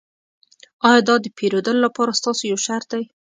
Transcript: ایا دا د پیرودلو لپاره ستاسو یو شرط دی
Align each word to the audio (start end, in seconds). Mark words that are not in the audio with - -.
ایا 0.87 1.01
دا 1.07 1.15
د 1.23 1.25
پیرودلو 1.37 1.81
لپاره 1.85 2.17
ستاسو 2.19 2.43
یو 2.51 2.57
شرط 2.65 2.87
دی 2.93 3.03